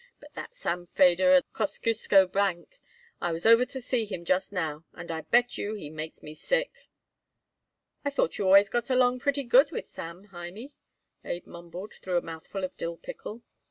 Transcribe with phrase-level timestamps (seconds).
[0.19, 2.79] But that Sam Feder by the Kosciusko Bank,
[3.21, 6.33] I was over to see him just now, and I bet you he makes me
[6.33, 6.71] sick."
[8.03, 10.73] "I thought you always got along pretty good with Sam, Hymie,"
[11.23, 13.43] Abe mumbled through a mouthful of dill pickle.